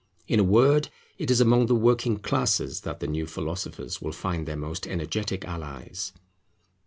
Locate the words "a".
0.39-0.43